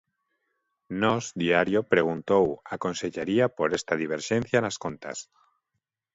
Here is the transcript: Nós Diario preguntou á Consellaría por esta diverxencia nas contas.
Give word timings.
Nós 1.01 1.23
Diario 1.41 1.79
preguntou 1.93 2.45
á 2.71 2.73
Consellaría 2.83 3.45
por 3.57 3.69
esta 3.77 3.93
diverxencia 4.03 4.57
nas 4.61 4.79
contas. 4.83 5.17